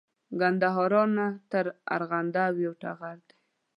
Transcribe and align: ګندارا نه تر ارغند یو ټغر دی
ګندارا 0.39 1.03
نه 1.15 1.25
تر 1.51 1.65
ارغند 1.95 2.35
یو 2.63 2.73
ټغر 2.81 3.17
دی 3.27 3.35